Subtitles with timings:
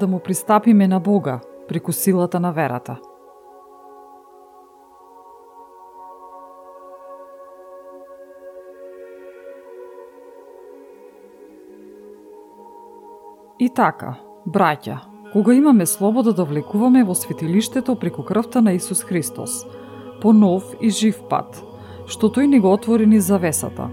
[0.00, 2.96] Да му пристапиме на Бога преку силата на верата.
[13.60, 14.16] И така,
[14.48, 14.98] браќа,
[15.32, 19.66] кога имаме слобода да влекуваме во светилиштето преку крвта на Исус Христос,
[20.20, 21.62] по нов и жив пат,
[22.10, 23.86] што тој ни го отвори ни завесата,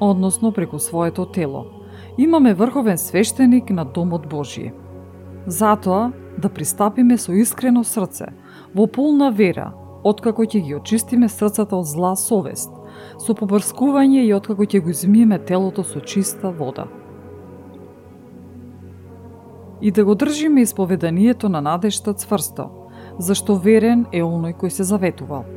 [0.00, 1.66] односно преку своето тело,
[2.18, 4.72] имаме врховен свештеник на Домот Божије.–
[5.48, 8.26] Затоа, да пристапиме со искрено срце,
[8.76, 9.70] во полна вера,
[10.04, 12.68] откако ќе ги очистиме срцата од зла совест,
[13.16, 16.84] со побрскување и откако ќе го измиеме телото со чиста вода.
[19.80, 22.68] И да го држиме исповеданието на надежта цврсто,
[23.18, 25.48] зашто верен е оној кој се заветувал.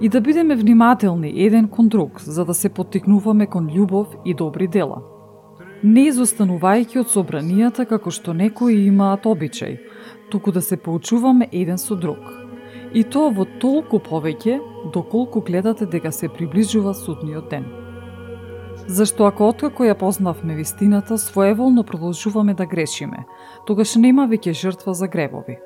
[0.00, 4.68] И да бидеме внимателни еден кон друг, за да се поттикнуваме кон љубов и добри
[4.68, 5.02] дела–
[5.82, 9.78] не изостанувајќи од собранијата како што некои имаат обичај,
[10.30, 12.20] туку да се поучуваме еден со друг.
[12.94, 14.60] И тоа во толку повеќе,
[14.94, 17.66] доколку гледате дека се приближува судниот ден.
[18.86, 23.24] Зашто ако откако ја познавме вистината, своеволно продолжуваме да грешиме,
[23.66, 25.58] тогаш нема веќе жртва за гребови.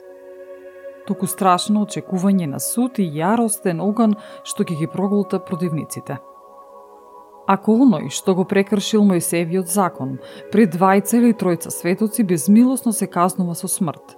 [1.07, 6.19] Туку страшно очекување на суд и јаростен оган што ќе ги проголта противниците–
[7.51, 10.19] Ако оној што го прекршил Мојсевиот закон,
[10.53, 14.15] пред двајца или тројца светоци безмилосно се казнува со смрт,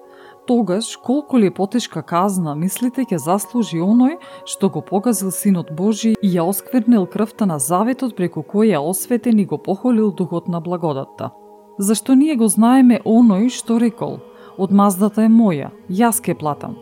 [0.46, 6.34] тогаш колку ли потешка казна мислите ќе заслужи оној што го погазил Синот Божи и
[6.34, 11.30] ја осквернил крвта на заветот преку кој ја осветен и го похолил духот на благодатта.
[11.78, 14.20] Зашто ние го знаеме оној што рекол,
[14.58, 16.76] одмаздата е моја, јас ке платам,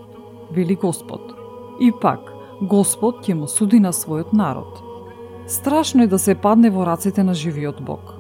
[0.51, 1.31] вели Господ.
[1.81, 2.27] И пак,
[2.61, 4.83] Господ ќе му суди на својот народ–
[5.51, 8.13] Страшно е да се падне во рацете на живиот Бог.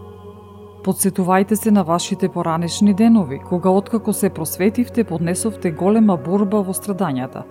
[0.82, 7.44] Подсетувајте се на вашите поранешни денови, кога откако се просветивте, поднесовте голема борба во страдањата.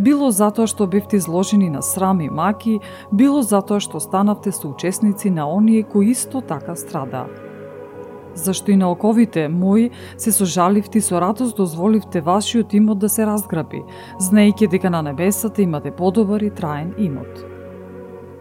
[0.00, 2.80] Било затоа што бевте изложени на срам и маки,
[3.12, 7.28] било затоа што станавте соучесници на оние кои исто така страдаа.
[8.34, 13.26] Зашто и на оковите мои се сожаливте и со радост дозволивте вашиот имот да се
[13.26, 13.84] разграби,
[14.16, 17.53] знаејќи дека на небесата имате подобар и траен имот.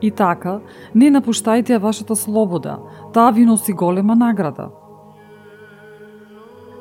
[0.04, 0.58] И така,
[0.92, 2.80] не напуштајте ја вашата слобода,
[3.16, 4.68] таа ви носи голема награда.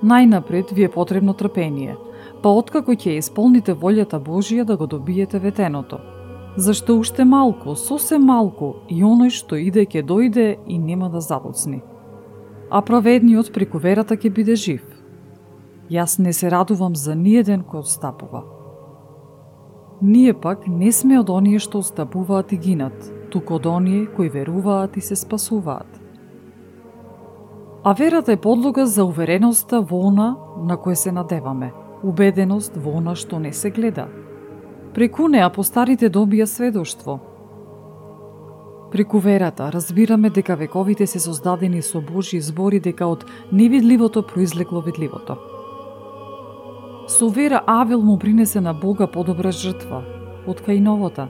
[0.02, 1.94] Најнапред ви е потребно трпение,
[2.42, 6.00] па откако ќе исполните волјата Божија да го добиете ветеното.
[6.56, 11.78] Зашто уште малку, сосем малку, и оној што иде ќе дојде и нема да задоцни.
[12.70, 14.82] А праведниот преку верата ќе биде жив.
[15.90, 18.61] Јас не се радувам за ниеден кој отстапува.
[20.02, 24.96] Ние пак не сме од оние што остапуваат и гинат, туку од оние кои веруваат
[24.98, 26.00] и се спасуваат.
[27.84, 31.70] А верата е подлога за увереноста во она на која се надеваме,
[32.02, 34.08] убеденост во она што не се гледа.
[34.94, 37.20] Преку неа постарите добија сведоштво.
[38.90, 45.51] Преку верата разбираме дека вековите се создадени со Божи збори дека од невидливото произлегло видливото.
[47.12, 50.02] Со вера Авел му принесе на Бога подобра жртва,
[50.48, 51.26] од Каиновата.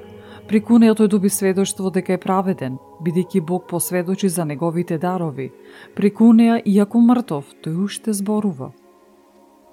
[0.47, 5.49] Преку неја да тој доби сведоштво дека е праведен, бидејќи Бог посведочи за неговите дарови.
[5.97, 8.71] Преку неја, иако мртов, тој уште зборува.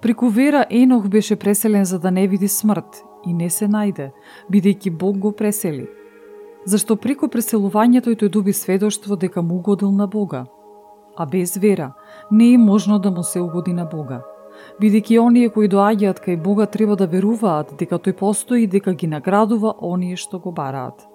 [0.02, 4.10] Преку вера Енох беше преселен за да не види смрт и не се најде,
[4.50, 5.86] бидејќи Бог го пресели.
[6.66, 10.46] Зашто преку преселувањето тој да доби сведоштво дека му угодил на Бога.
[11.16, 11.92] А без вера
[12.32, 14.22] не е можно да му се угоди на Бога
[14.80, 19.06] бидејќи оние кои доаѓаат кај Бога треба да веруваат дека тој постои и дека ги
[19.06, 21.06] наградува оние што го бараат.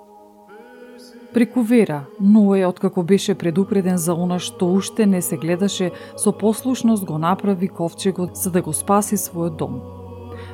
[1.36, 7.06] Преку вера, Ное, откако беше предупреден за она што уште не се гледаше, со послушност
[7.06, 9.81] го направи ковчегот за да го спаси својот дом.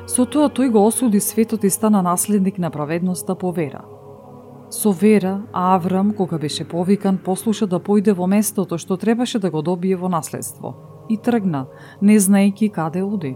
[0.06, 3.84] Со тоа тој го осуди светот и стана наследник на праведноста по вера.
[4.70, 9.62] Со вера, Аврам, кога беше повикан, послуша да појде во местото што требаше да го
[9.62, 10.91] добие во наследство.
[11.12, 11.66] И тргна,
[12.00, 13.34] не знаејќи каде оди.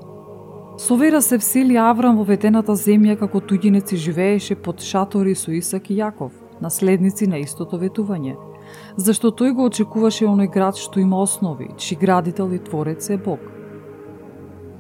[0.80, 5.52] Со вера се всели Аврам во ветената земја како туѓинец и живееше под шатори со
[5.52, 8.36] Исак и Јаков, наследници на истото ветување.
[8.96, 13.40] Зашто тој го очекуваше оној град што има основи, чи градител и творец е Бог.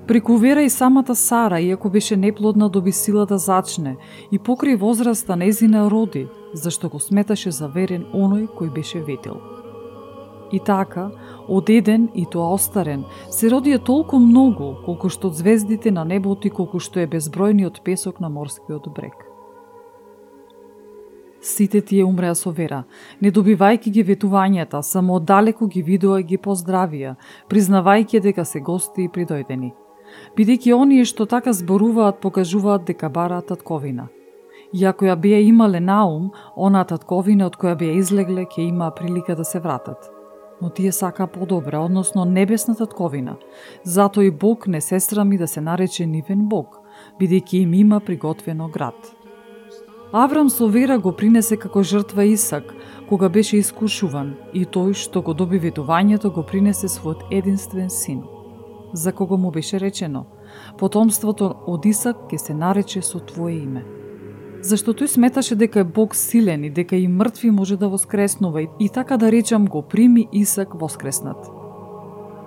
[0.06, 3.96] Преку вера и самата Сара, иако беше неплодна, доби сила да зачне
[4.32, 9.55] и покри возраста незина роди, зашто го сметаше за верен оној кој беше ветел.
[10.52, 11.10] И така,
[11.48, 16.50] од еден и тоа остарен, се родија толку многу, колку што звездите на небото и
[16.50, 19.16] колку што е безбројниот песок на морскиот брег.
[21.40, 22.84] Сите тие умреа со вера,
[23.20, 27.16] не добивајќи ги ветувањата, само оддалеку ги видоа и ги поздравија,
[27.50, 29.72] признавајќи дека се гости и придојдени–
[30.36, 34.08] бидејќи оние што така зборуваат покажуваат дека бараат татковина.
[34.72, 39.36] И ако ја беа имале наум, она татковина од која беа излегле ќе има прилика
[39.36, 40.15] да се вратат.
[40.62, 43.36] Но тие сака подобра, односно небесна татковина.
[43.84, 46.80] Зато и Бог не се срами да се нарече нивен Бог,
[47.20, 49.16] бидејќи им има приготвено град.
[50.12, 52.74] Аврам со вера го принесе како жртва Исак,
[53.08, 58.22] кога беше искушуван, и тој што го доби ветувањето го принесе својот единствен син–
[58.92, 60.24] за кого му беше речено,
[60.78, 63.95] потомството од Исак ќе се нарече со Твое име.
[64.62, 68.88] Зашто тој сметаше дека е Бог силен и дека и мртви може да воскреснува и
[68.88, 71.50] така да речам го прими Исак воскреснат.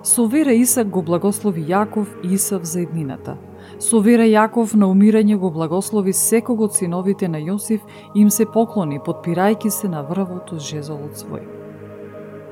[0.02, 3.36] Со вера Исак го благослови Јаков и Исав за еднината.
[3.78, 7.80] Со вера Јаков на умирање го благослови секого од синовите на Јосиф
[8.14, 11.44] и им се поклони, подпирајќи се на врвото жезолот свој.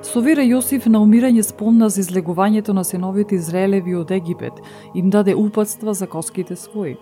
[0.03, 4.53] Со вера Јосиф на умирање спомна за излегувањето на синовите Израелеви од Египет,
[4.95, 6.97] им даде упатства за коските своји.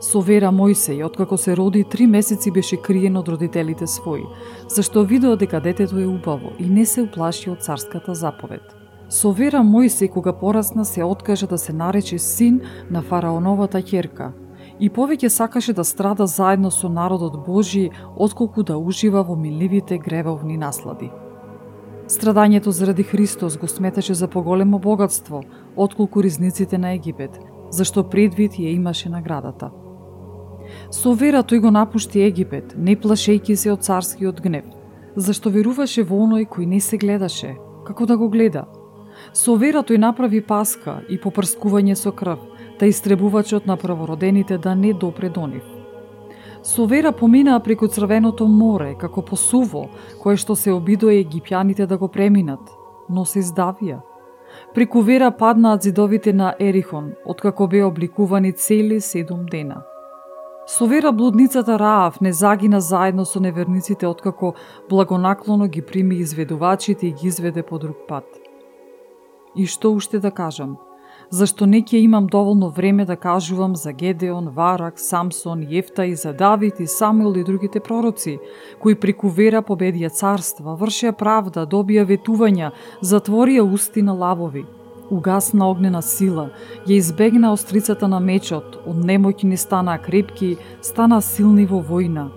[0.00, 4.26] Со вера Мојсеј, откако се роди, три месеци беше криен од родителите своји,
[4.68, 8.60] зашто видео дека детето е убаво и не се уплаши од царската заповед.
[9.08, 12.60] Со вера Мојсеј, кога порасна, се откажа да се нарече син
[12.90, 14.32] на фараоновата ќерка,
[14.80, 20.58] и повеќе сакаше да страда заедно со народот Божи, отколку да ужива во миливите гревовни
[20.58, 21.10] наслади.
[22.06, 25.42] Страдањето заради Христос го сметаше за поголемо богатство,
[25.76, 27.40] отколку ризниците на Египет,
[27.70, 29.70] зашто предвид ја имаше наградата.
[30.90, 34.64] Со вера тој го напушти Египет, не плашејки се од царскиот гнев,
[35.16, 37.56] зашто веруваше во оној кој не се гледаше,
[37.86, 38.66] како да го гледа.
[39.32, 42.38] Со вера тој направи паска и попрскување со крв,
[42.78, 45.64] та истребувачот на правородените да не допре до нив.
[46.62, 49.88] Со вера поминаа преку Црвеното море, како по суво,
[50.22, 52.60] кое што се обидоа египјаните да го преминат,
[53.08, 54.00] но се издавија.
[54.74, 59.82] Преку вера паднаат зидовите на Ерихон, откако беа обликувани цели седум дена.
[60.66, 64.54] Со вера блудницата Раав не загина заедно со неверниците откако
[64.90, 68.24] благонаклоно ги прими изведувачите и ги изведе по друг пат.
[69.56, 70.76] И што уште да кажам–
[71.30, 76.32] зашто не ќе имам доволно време да кажувам за Гедеон, Варак, Самсон, Јефта и за
[76.32, 78.38] Давид и Самуил и другите пророци,
[78.80, 82.70] кои преку вера победија царства, вршеа правда, добија ветувања,
[83.02, 84.66] затворија усти на лавови.
[85.10, 86.50] Угасна огнена сила,
[86.86, 92.28] ја избегна острицата на мечот, од немоќни стана крепки, стана силни во војна,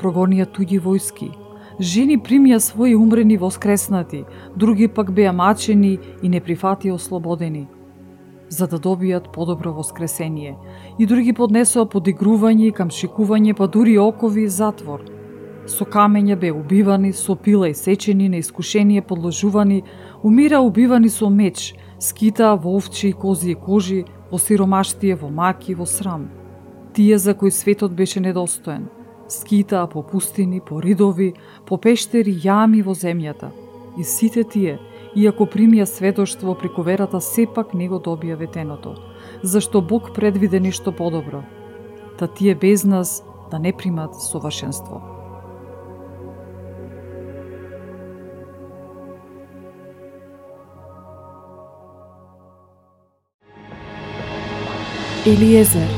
[0.00, 1.30] прогонија туѓи војски,
[1.78, 4.24] жени примија своји умрени воскреснати,
[4.56, 7.66] други пак беа мачени и не прифатија ослободени
[8.48, 10.56] за да добијат подобро воскресение,
[10.98, 15.04] и други поднесоа подигрување и камшикување, па дури окови и затвор.
[15.66, 19.82] Со камења бе убивани, со пила и сечени, на искушение подложувани,
[20.22, 25.74] умира убивани со меч, скитаа во овчи и кози и кожи, во сиромаштие, во маки,
[25.74, 26.28] во срам.
[26.94, 28.88] Тие за кои светот беше недостоен,
[29.28, 31.34] скитаа по пустини, по ридови,
[31.66, 33.50] по пештери, јами во земјата.
[33.96, 34.78] И сите тие,
[35.14, 38.96] иако примија сведоштво преку верата, сепак не го добија ветеното,
[39.42, 41.44] зашто Бог предвиде нешто подобро,
[42.18, 45.13] та тие без нас да не примат совршенство.
[55.26, 55.88] Елиезер